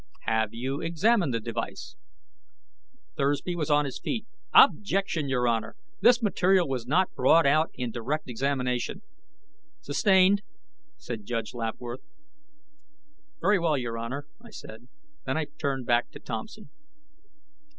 "Have 0.21 0.51
you 0.51 0.81
examined 0.81 1.31
this 1.31 1.43
device?" 1.43 1.95
Thursby 3.17 3.55
was 3.55 3.69
on 3.69 3.85
his 3.85 3.99
feet. 3.99 4.25
"Objection, 4.51 5.29
Your 5.29 5.47
Honor! 5.47 5.75
This 6.01 6.23
material 6.23 6.67
was 6.67 6.87
not 6.87 7.13
brought 7.13 7.45
out 7.45 7.69
in 7.75 7.91
direct 7.91 8.27
examination!" 8.27 9.03
"Sustained," 9.79 10.41
said 10.97 11.27
Judge 11.27 11.53
Lapworth. 11.53 12.01
"Very 13.41 13.59
well, 13.59 13.77
Your 13.77 13.95
Honor," 13.99 14.25
I 14.43 14.49
said. 14.49 14.87
Then 15.27 15.37
I 15.37 15.45
turned 15.59 15.85
back 15.85 16.09
to 16.13 16.19
Thompson. 16.19 16.71